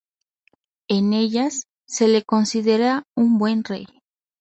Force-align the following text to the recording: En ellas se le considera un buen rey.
En 0.87 1.13
ellas 1.13 1.67
se 1.85 2.07
le 2.07 2.23
considera 2.23 3.03
un 3.15 3.37
buen 3.37 3.63
rey. 3.63 3.85